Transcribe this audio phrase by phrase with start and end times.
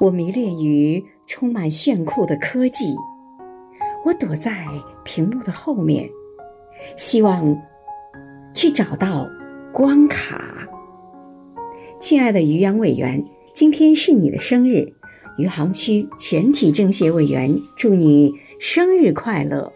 [0.00, 2.96] 我迷恋于充满炫酷的科技
[4.04, 4.66] 我躲在
[5.04, 6.08] 屏幕的后面
[6.96, 7.56] 希望
[8.54, 9.28] 去找到
[9.72, 10.68] 关卡。
[12.00, 13.24] 亲爱的余洋委员
[13.54, 14.92] 今天是你的生日
[15.38, 19.72] 余杭区全体政协委员祝你生日快乐。